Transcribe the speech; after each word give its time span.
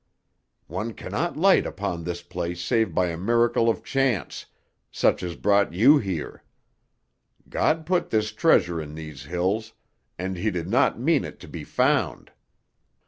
One 0.65 0.95
cannot 0.95 1.37
light 1.37 1.67
upon 1.67 2.03
this 2.05 2.23
place 2.23 2.59
save 2.59 2.91
by 2.95 3.09
a 3.09 3.17
miracle 3.17 3.69
of 3.69 3.83
chance, 3.83 4.47
such 4.89 5.21
as 5.21 5.35
brought 5.35 5.75
you 5.75 5.99
here. 5.99 6.41
God 7.49 7.85
put 7.85 8.09
this 8.09 8.31
treasure 8.31 8.81
in 8.81 8.95
these 8.95 9.25
hills, 9.25 9.73
and 10.17 10.37
He 10.37 10.49
did 10.49 10.67
not 10.67 10.99
mean 10.99 11.23
it 11.23 11.39
to 11.41 11.47
be 11.47 11.63
found." 11.63 12.31